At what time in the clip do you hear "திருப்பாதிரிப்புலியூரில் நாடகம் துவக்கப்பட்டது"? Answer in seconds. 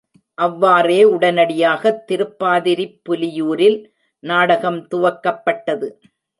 2.07-5.89